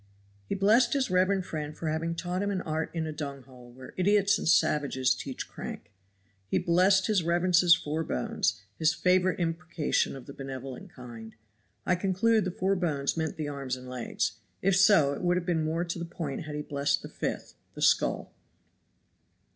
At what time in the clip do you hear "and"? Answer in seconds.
4.39-4.49, 13.75-13.87